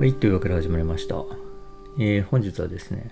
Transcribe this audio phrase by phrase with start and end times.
[0.00, 1.16] はい、というわけで始まりました。
[1.98, 3.10] えー本日はですね、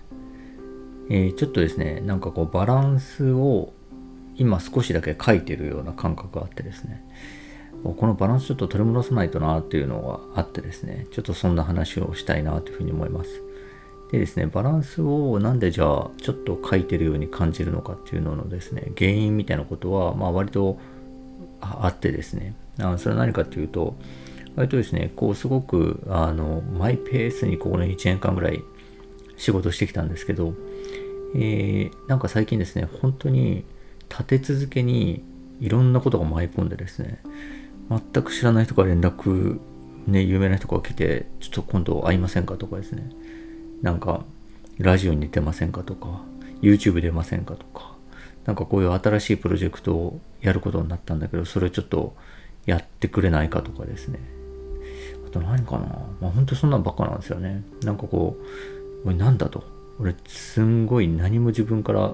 [1.11, 3.73] えーちょっとですね、なんかこうバランスを
[4.37, 7.07] 今少しだけ書いてるような感覚があってですね、
[7.83, 10.01] このバランスちょっと取り戻さないとなっていうの
[10.33, 13.43] があってですね、ちょっとそんな話をしたいなというふうに思います。
[14.11, 20.79] でですね、バランスをなんでじゃあちょっと書いてるように感じるのかっていうののですね、原因みたいなことは、まあ割と
[21.61, 23.95] あってですね、あそれは何かっていうと、
[24.55, 28.63] 割とですね、こうすごくあのマイペースにここの1年間ぐらい
[29.37, 30.53] 仕事してきたんですけど、
[31.35, 33.63] えーなんか最近ですね、本当に
[34.09, 35.23] 立て続けに
[35.59, 37.21] いろんなことが舞い込んでですね、
[37.89, 39.59] 全く知らない人から連絡、
[40.07, 43.09] ね、有名な人が来て、ちょっと今度会いませんかとかですね、
[43.81, 44.25] なんか、
[44.77, 46.21] ラジオに出ませんかとか、
[46.61, 47.95] YouTube 出ませんかとか、
[48.45, 52.15] なんかこういう新しいプロジェクトをやることになったんだけど、それをちょっと
[52.65, 54.19] やってくれないかとかですね。
[55.29, 55.85] あと何かな
[56.21, 57.63] まあ本当そんなんばっかなんですよね。
[57.83, 58.37] なんかこ
[59.03, 59.63] う、俺なんだと。
[59.99, 62.13] 俺すんごい何も自分から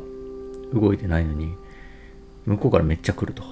[0.74, 1.56] 動いてないのに、
[2.46, 3.44] 向こうからめっちゃ来ると。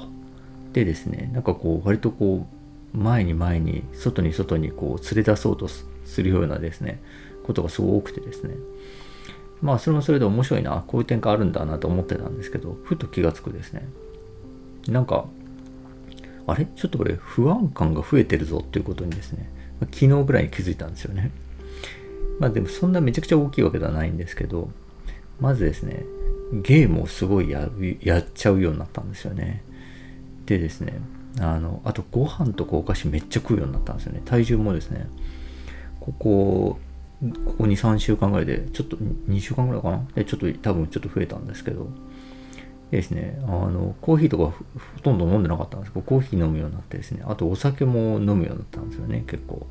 [0.74, 2.48] でですね、なんかこう、割とこ
[2.94, 5.86] う、前に前に、外に外にこう、連れ出そうとす
[6.24, 7.02] るようなですね、
[7.44, 8.56] ことがすごい多くてですね。
[9.62, 13.88] まあ、それもそれで面白いな、こういう展開あるんだなと思ってたんですけど、ふと気がつくですね。
[14.88, 15.26] なんか、
[16.46, 16.66] あれ？
[16.66, 19.50] ちょっとこれ不安感が増えてるぞっていうことにですね、
[19.80, 21.32] ま昨日ぐらいに気づいたんですよね。
[22.40, 24.70] まあでもそんなめちゃくちゃ大きいわけではないんですけど、
[25.40, 26.04] まずですね、
[26.52, 27.70] ゲームをすごいや
[28.02, 29.64] やっちゃうようになったんですよね。
[30.46, 31.00] でですね、
[31.40, 34.22] あの、あとご飯とかお菓子めっちゃ食うようになったんですよね。
[34.26, 35.08] 体重もですね、
[36.00, 36.80] ここ、
[37.46, 40.06] ここ2、3週間ぐらいで、ちょっと2週間ぐらいかな？
[40.16, 41.88] で、ちょっと多分ちょっと増えたんですけど、
[42.96, 44.54] ですね、あの、コーヒーとかほ
[45.02, 49.66] とんど飲んでなかったんですけど、コーヒー飲むようになってですね、あとお酒も飲むようになったんですよね、結構。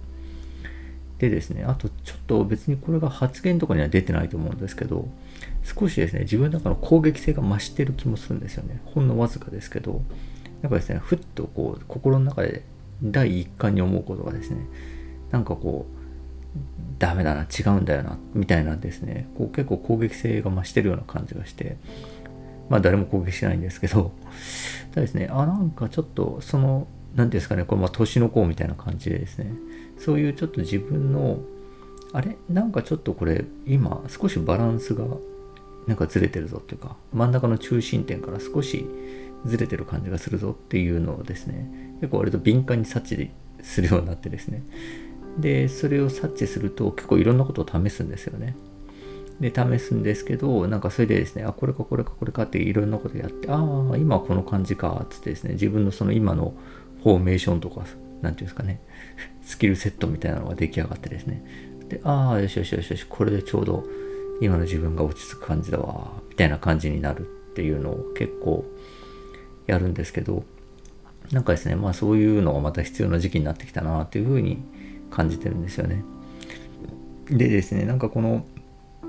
[1.19, 5.09] でですね、あとちょっと別にこれが発言とかには出てないと思うんですけど、
[5.63, 8.81] 少しですね、自分の中の攻撃性が増してる気もするんですよね。
[8.87, 10.03] ほんのわずかですけど、
[10.63, 12.65] なんかですね、ふっとこう、心の中で
[13.05, 14.67] 第一感に思うことがですね、
[15.31, 16.03] なんかこう、
[16.99, 21.77] ダメだな、違うんだよな、みたいなんですね、こう結構攻撃性が増してるような感じがして、
[22.69, 24.13] まあ誰も攻撃してないんですけど、
[24.91, 29.53] ただですね、あ、なんかちょっとその、なんていうんですかね、これまあ年の子みたいな感じでですね、
[29.99, 31.39] そういうちょっと自分の、
[32.13, 32.37] あれ？
[32.49, 35.05] なんかちょっとこれ、今少しバランスが
[35.87, 38.87] なんかずれてるぞっていうか、真ん中の中心点から少し
[39.45, 41.69] ずれてる感じがするぞっていうのをですね、
[42.01, 43.31] 結構割と敏感に察知
[43.63, 44.63] するようになってですね。
[45.39, 48.55] で、それを察知すると結構いろんなことを試すんですよね。
[49.43, 56.55] で、試すんですけど、なんかそれでですね、あ、これかこれかこれかっていろんなことやって、ああ、今この感じか、つってですね、自分のその今の
[57.03, 57.85] フォーメーションとか、
[58.23, 58.81] なんていうんですかね、
[59.43, 61.45] スキルセットみたいなのが出来上がってですね、
[61.89, 63.85] で、ああ、よしよしよしよし、これでちょうど
[64.41, 68.65] 今の自分が落ち着く感じだわ、みたいな感じになるっていうのを結構
[69.67, 70.45] やるんですけど、
[71.33, 74.63] なんかですね、まあそういうのがまた必要な時期になってきたなっていうふうに
[75.11, 76.05] 感じてるんですよね。
[77.29, 78.47] でですね、なんかこの、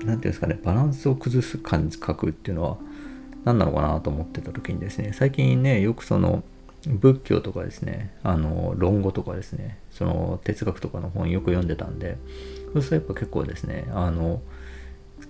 [0.00, 2.76] んていうんですかね、バランスを崩す感覚っていうのは
[3.44, 6.42] 何なのかなと思ってた時にですね、最近ね、よくその
[6.86, 12.18] 仏教とかですね、あの、論語とかですね、その哲学とかの本よく読んでたんで、
[12.72, 14.42] そうするとやっぱ結構ですね、あの、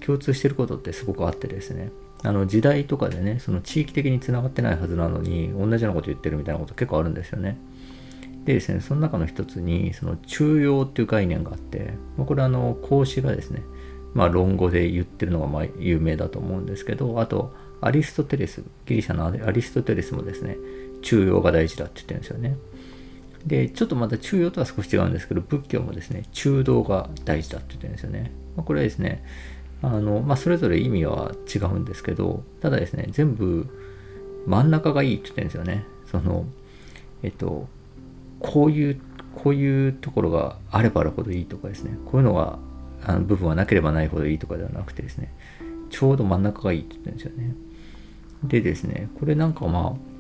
[0.01, 1.91] 共通してることってすごくあってですね、
[2.23, 7.59] あの時代とかでね、その地域的につながってないはずなのに、同じようなこと言ってるみたいなこと結構あるんですよね。
[8.45, 13.63] でですね、その中の一つに、その中庸っていう概念があって、まこれあの、孔子がですね、
[14.15, 20.57] まあ論語で言ってるのがまあ有名だと思うんですけど、あと、アリストテレス、ギリシャのアリストテレスもですね、
[21.03, 22.57] 中庸が大事だって言ってるんですよね。
[23.47, 28.33] で、ちょっとまた中庸とは少し違うんですけど、仏教もですね、中道が大事だって言ってるんですよね。
[28.57, 29.23] まあ、これはですね、
[29.83, 33.67] あの、まあ、それぞれ意味は違うんですけど、ただですね、全部
[34.47, 35.85] 真ん中がいいって言ってるんですよね。
[36.11, 36.47] その、
[37.23, 37.69] えっと、
[38.41, 39.01] こういう、
[39.35, 42.59] こういうところがあればあるほどいいとかですね、こういうのが、
[43.07, 45.33] あの部分はなければないほどいいとかではなくてですね、
[45.91, 47.55] ちょうど真ん中がいいって言ってるんですよね。
[48.45, 50.15] でですね、これなんかまあ、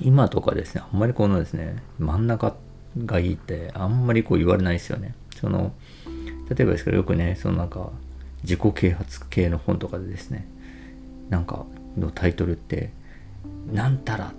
[0.00, 2.54] 今とかですね、あんまりこのですね、真ん中
[3.04, 5.14] がいいってあんまりこう言われないですよね。
[5.36, 5.72] その、
[6.50, 7.90] 例えばですけどよくね、そのなんか、
[8.42, 10.46] 自己啓発系の本とかでですね、
[11.28, 11.66] なんか
[11.96, 12.90] のタイトルって、
[13.72, 14.32] なんたら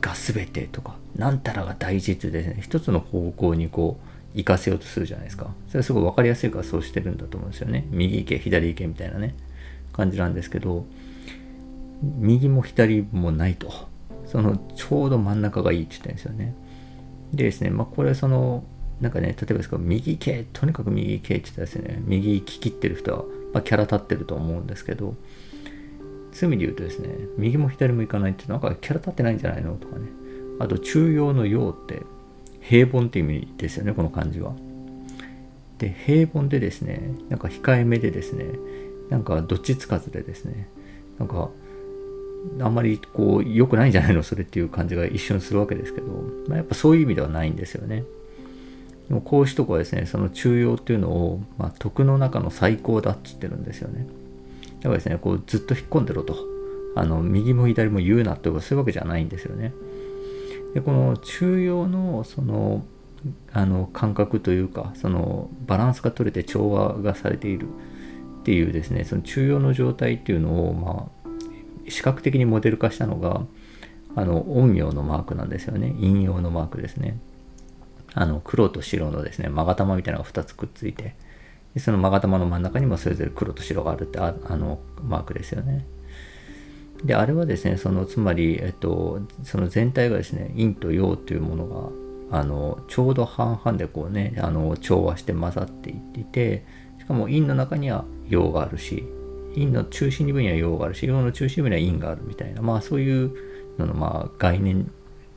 [0.00, 5.50] が全てとか、なんたらが大事ってですね、一つの方向にこう、行かせようとするじゃないですか。
[5.68, 7.86] それはすごい分かりやすいからそうしてるんだと思うんですよね。
[7.90, 9.34] 右行け、左行けみたいなね、
[9.92, 10.86] 感じなんですけど、
[12.02, 13.72] 右も左もないと。
[14.26, 16.54] そのちょうど真ん中がいいって言ってんですよね。
[17.32, 18.64] でですね、まあこれその
[19.00, 25.14] なんかね、例えばですけど、右系、とにかく右系って言ったらですね、右利ききってる人は、まあ、キャラ立ってると思うんですけど、
[26.32, 30.06] そういう意味で言うとですね、右も左も行かないってなんかキャラ立ってないんじゃないのとかね。
[30.58, 32.02] あと、中庸の陽って、
[32.68, 34.52] 平凡って意味ですよね、この漢字は。
[35.78, 38.44] で、平凡でですね、なんか控えめでですね、
[39.10, 40.68] なんかどっちつかずでですね、
[41.18, 41.50] なんか、
[42.60, 46.06] あんまりこう良くないんじゃないのそれっていう感じが一瞬するわけですけど、
[46.48, 48.04] まあ、やっぱそういう意味ではないんですよね。
[49.08, 54.06] でもこういう人はですね、その中庸っていうのを、まあ、徳の中の最高だっつってるんですよね。
[54.78, 56.36] だからですね、こうずっと引っ込んでろと。
[56.96, 59.72] あの、右も左も言うなってそういうわけじゃないんですよね。
[60.74, 62.84] で、この中庸のその、
[63.52, 67.66] あの感覚というか、そのバランスが取れて調和がされている
[68.40, 73.42] っていうですね、その中庸の状態っていうのを、まあ、視覚的にモデル化したのが、
[74.14, 75.90] あの、陰陽のマークなんですよね。
[76.00, 77.18] 陰陽のマークですね。
[78.18, 81.14] あの黒と白のですね、勾玉みたいなのが2つくっついて、
[81.78, 85.86] その勾玉の真ん中にもそれぞれ黒と白があるってああのマークですよね。
[87.06, 91.66] で、あれはですね、そのつまり、えっと、その全体がですね、陰と陽というもの
[92.30, 96.64] が、あのちょうど半々でこうね、あの調和して混ざっていっていて、
[96.98, 99.04] しかも陰の中には陽があるし、
[99.54, 103.32] 陰の中心部には陽があるし、陽の中心部には陰があるみたいな、まあそういう
[103.78, 104.90] ののまあ概念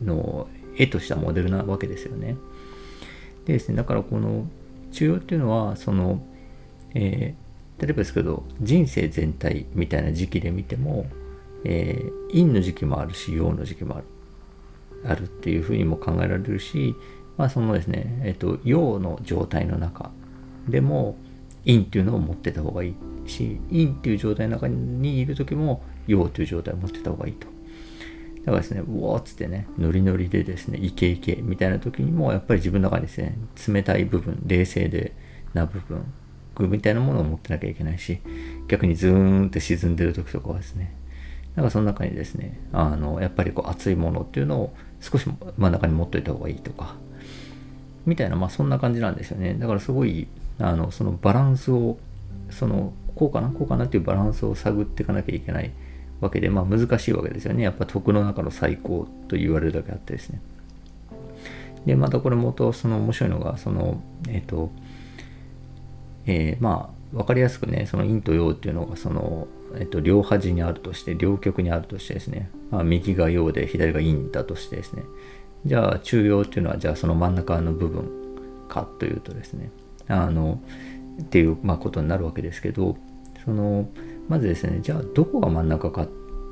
[0.04, 2.36] の絵としたモデルなわけですよね。
[3.46, 4.48] でですね、だからこの
[4.92, 6.22] 中央っていうのは、その、
[6.96, 11.06] えー、例えばですけど、人生全体みたいな時期で見ても、
[11.66, 14.06] えー、陰の時期もあるし、陽の時期もある。
[15.06, 16.96] あるっていうふうにも考えられるし、
[17.38, 20.12] まあそのですね、えっ、ー、と、陽の状態の中
[20.68, 21.18] でも、
[21.66, 22.96] 陰っていうのを持ってた方がいい
[23.30, 27.48] し、陰っていう状態の中にいる時も、陽という状態を持ってた方がいいと。
[28.40, 35.14] だからですね、うおーっつってね、ノリノリでですね、イケイケみたいな時にも、やっぱり自分の中にですね、冷たい部分、冷静で
[35.54, 36.04] な部分、
[36.68, 38.20] みたいなものを持ってなきゃいけないし、
[38.68, 40.94] 逆にズーンって沈んでる時とかはですね、
[41.60, 46.96] なんかその中にですね、あの、やっぱりこう熱いものっていうのを少し真ん中に持っといた方がいいとか、
[48.06, 49.56] みたいな、まあそんな感じなんですよね。
[49.56, 51.98] だからすごい、あの、そのバランスを、
[52.50, 55.72] その、こうかな、こうかなっていうバランスを探っていかなきゃいけない。
[56.22, 57.64] わけで、まあ難しいわけですよね。
[57.64, 60.40] やっぱ徳の中の最高と言われるだけあってですね。
[61.86, 64.72] で、またこれもと、その面白いのが、その、えっ、ー、と、
[66.26, 75.04] えー、まあ、わかりやすくね、その陰と陽っていうのが、その、えっ、と、両端にあるとして、両極にあるとしてですね、まあ、右が陽で左が陰だとしてですね、
[75.66, 78.10] じゃあ中央っていうのは、じゃあその真ん中の部分
[78.68, 79.72] かというとですね、
[80.08, 80.62] あの、
[81.22, 82.98] っていう、まあ、ことになるわけですけど、
[83.46, 83.90] その、
[84.28, 86.08] まずですね、じゃあどこが真ん中かっ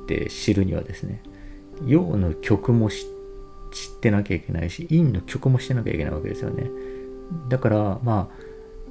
[0.08, 1.22] て知るにはですね、
[1.86, 6.69] 陽の曲も知ってなきゃいけないし、陰の曲もしてなきゃいけないわけですよね。
[7.50, 8.46] だから、まあ、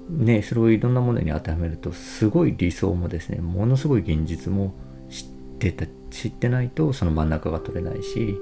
[0.09, 4.75] ね、それをいろんなものに当てはめると、すごい理想もですね、ものすごい現実も
[5.11, 8.37] 知ってた、知ってないとその真ん中が取れないし、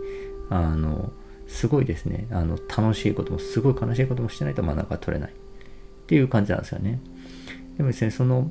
[0.50, 1.12] あの、
[1.46, 5.34] すごいですね、あの、楽しいことも、すごい悲しいこともしてないと真ん中が取れないっ
[6.06, 7.00] ていう感じなんですよね。
[7.76, 8.50] でもですね、その、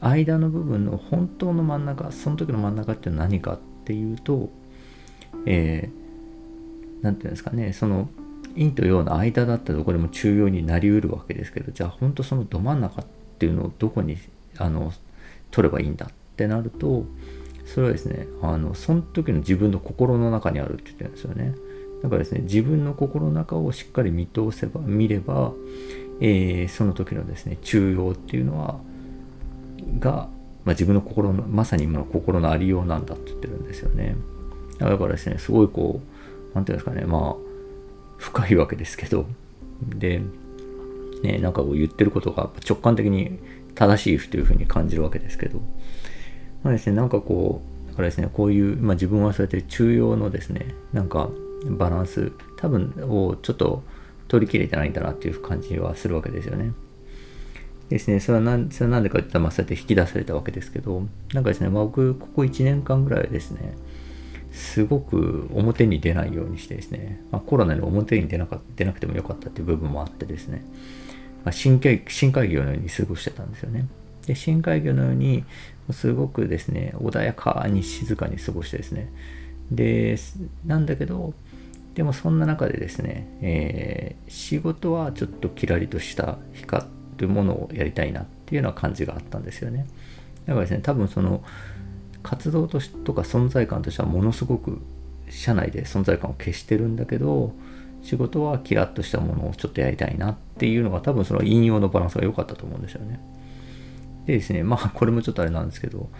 [0.00, 4.50] 間の部分の本当の真ん中その時の真ん中って何かっていうと
[5.46, 8.08] えー、て言うんですかねその
[8.56, 13.04] 陰と陽の間だったらどこでも中央になりうるわけですけどじゃあ本当そのど真ん中っ
[13.38, 14.16] ていうのをどこに
[14.58, 14.92] あの
[15.50, 17.04] 取ればいいんだってなると
[17.66, 21.54] それはですねあのその時の自分の心の中にあるって言ってるんですよね。
[22.02, 25.52] だからですね自分の心の中をしっかり見通せば見れば、
[26.20, 28.78] えー、その時のですね中央っていうのは
[29.98, 30.28] が、
[30.64, 34.16] まあ、自分の心のまさに今の心のありようなんだって言ってるんですよね。
[34.78, 37.45] だからですねすごいこう何て言うんですかねまあ
[38.18, 39.26] 深いわけですけど。
[39.82, 40.22] で
[41.22, 43.38] ねなんかこう言ってることが直感的に
[43.74, 45.60] 正しいというふうに感じるわけですけど。
[46.62, 51.30] まあですねなんかこうだからですねこういう、まあ、自分はそうやって中庸のですねなんか
[51.64, 53.82] バランス多分をちょっと
[54.28, 56.72] 取り切れてないんだなっていう感じはするわけですよね。
[57.88, 63.76] ですね、それはなんそれはなんでかって言ったら、まあ、そうやって引き出されたわけですけど、なんかですね、まあ、僕、ここ1年間ぐらいですね、
[64.56, 70.64] すごく表に出ないようにしてですね、まあ、コロナで表に出なか出なくてもよかったっていう部分もあってですね、
[71.44, 73.86] まあ、深海深海魚のように過ごしてたんですよね。
[74.26, 75.44] で、深海魚のように、
[75.92, 79.12] すごくですね、穏やかに静かに過ごしてですね、
[79.70, 80.18] で、
[80.64, 81.32] なんだけど、
[81.94, 86.86] でもそんな中でですね、えー、仕事はちょっとキラリとした光っ
[87.16, 89.86] というものをやりたいなっていうような感じがあったんですよね。
[90.46, 91.42] だからですね、多分その
[92.26, 94.82] 活動としとか存在感としてはものすごく
[95.30, 97.52] 社内で存在感を消してるんだけど、
[98.02, 103.20] 仕事はキラッとしたものをちょっとやりたいなっていうのが多分その引用のバランスが良かったと思うんですよね。
[104.26, 106.10] でですね、まあこれもちょっとあれなんですけど、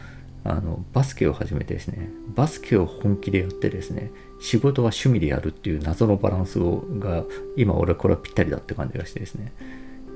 [0.44, 7.24] あのバスケを始めてですね、バスケを本気でやってですね、仕事は趣味でやるっていう謎のバランスをが
[7.56, 9.52] 今俺これはぴったりだって感じがしてですね。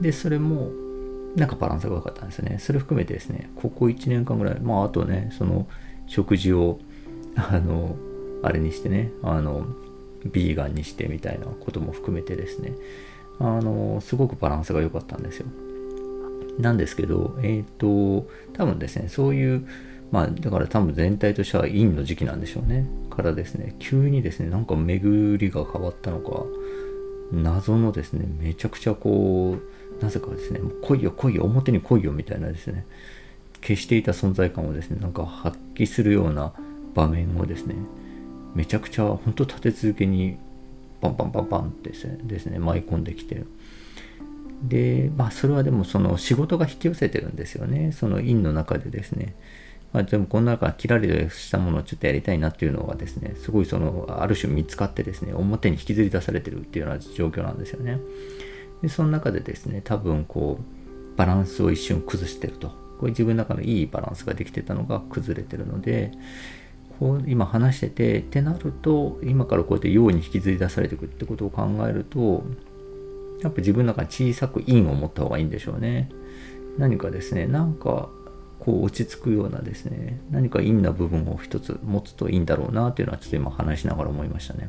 [0.00, 0.70] で、それも
[1.36, 2.58] なんかバランスが良かったんですね。
[2.58, 5.66] それ含めてですね、ここ1年間ぐらい、まああとね、その
[6.06, 6.78] 食事を、
[7.36, 7.96] あの、
[8.42, 9.66] あれにしてね、あの、
[10.32, 12.72] ビーガンにしてみたいなことも含めてですね、
[13.38, 15.46] あの、すごくバランスが良かったんですよ。
[16.58, 19.66] なんですけど、えっ、ー、と、多分ですね、そういう、
[20.10, 22.86] まあ、だから多分全体としては陰の時期なんでしょうね。
[23.08, 26.44] からですね、急にですね、なんか巡りが変わったのか、
[27.32, 32.86] 謎のですね、めちゃくちゃこう、なぜかですね、もう来いよ来いよ、表に来いよみたいなですね、
[33.60, 36.52] 消していた存在感をですね、なんか発揮するような
[36.94, 37.74] 場面をですね、
[38.54, 40.36] めちゃくちゃ本当立て続けに
[41.00, 43.44] バンバンバンバンってですね、舞い込んできて、
[44.62, 49.34] で、まあそれはでもその仕事が引き寄せてるんですよね、その陰の中でですね。
[49.92, 57.98] まあ、でもこの中キラリとしたものをちょっとやりたいなっていうのがですねすごいそのある種見つかってですね表に引きずり出されてるっていうような状況なんですよね。
[58.82, 62.78] でその中でですね多分こうバランスを一瞬崩してると。
[63.00, 66.12] これ自分の中のいいバランスができてたのが崩れてるので
[66.98, 72.44] こう今話しててってなると今からこうやって陽に引きずり出されていくってことを考えると
[73.42, 76.10] やっぱ自分の中に小さく陰を持った方がいいんでしょうね。
[76.76, 78.10] 何かですねなんか
[78.58, 84.68] こう落ち着くようなですね何か陰な部分を一つ持つといいんだろうなっていうのはちょっと今話しながら思いましたね。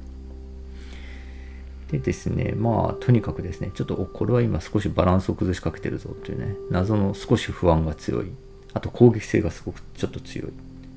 [1.91, 8.31] でですねまあとにかくですねちょっとこれは今少しバランスを崩しかけてるぞっていうね謎の少し不安が強い
[8.73, 10.51] あと攻撃性がすごくちょっと強い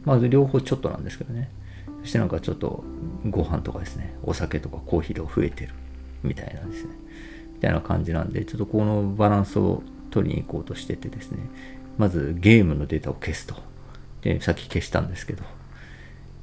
[0.05, 1.51] まあ両方ちょっとなんですけどね
[2.03, 2.85] そしてなんかちょっと
[3.29, 5.75] ご飯とかですねお酒とかコーヒー量増えてる
[6.23, 6.91] みたいなんですね
[7.55, 11.39] みたいな感じなんでちょっとこのバランスを取りに行こうとしててですね
[11.99, 13.55] まずゲームのデータを消すと。
[14.23, 15.45] で、さっき消したんですけど。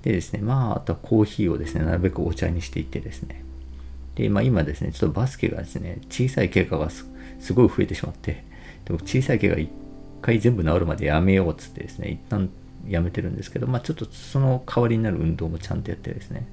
[0.04, 3.41] でですね、まあ、あとはコーヒーをですね、なるべくお茶にしていってですね。
[4.22, 7.06] で、まあ今ですね、ちょっとバスケがですね、小さい怪我がす
[7.54, 8.44] ごい増えてしまって、
[8.86, 9.70] でも小さい怪我一
[10.22, 12.50] 回全部治るまでやめようっつってですね、一旦
[12.88, 16.48] やめてるんですけど、まあちょっとその代わりになる運動もちゃんとやってですね。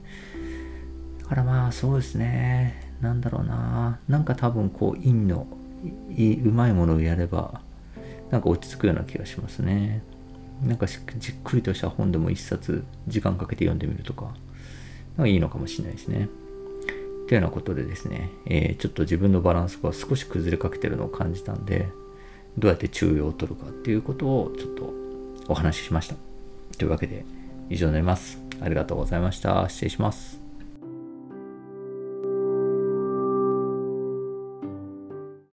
[1.20, 5.46] だからまあそうですね、なんだろうな、なんか多分こう、陰の
[6.16, 7.60] いいうまいものをやれば、
[8.30, 10.02] なんか落ち着くような気がしますね。
[10.66, 14.34] なんかじっくりとした本でも一冊時間かけて読んでみるとか、
[15.16, 16.28] なんかいいのかもしれないですね。
[17.28, 21.88] というようなことでですね、えー、ちょっと自分のバランスが少し崩れかけてるのを感じたんで、
[22.56, 24.94] どうやって注意を取るかっていうことをちょっと
[25.46, 26.16] お話ししました。
[26.78, 27.26] というわけで
[27.68, 28.38] 以上になります。
[28.62, 29.68] ありがとうございました。
[29.68, 30.37] 失礼します。